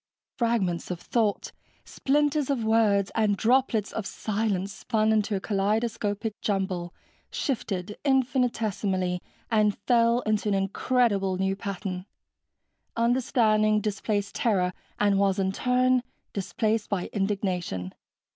Fragments 0.35 0.89
of 0.89 0.99
thought, 0.99 1.51
splinters 1.85 2.49
of 2.49 2.63
words, 2.65 3.11
and 3.13 3.37
droplets 3.37 3.91
of 3.91 4.07
silence 4.07 4.73
spun 4.73 5.11
into 5.11 5.35
a 5.35 5.39
kaleidoscopic 5.39 6.33
jumble, 6.41 6.91
shifted 7.29 7.95
infinitesimally, 8.03 9.21
and 9.51 9.77
fell 9.85 10.21
into 10.21 10.49
an 10.49 10.55
incredible 10.55 11.37
new 11.37 11.55
pattern. 11.55 12.07
Understanding 12.97 13.79
displaced 13.79 14.33
terror 14.33 14.73
and 14.99 15.19
was, 15.19 15.37
in 15.37 15.51
turn, 15.51 16.01
displaced 16.33 16.89
by 16.89 17.11
indignation. 17.13 17.93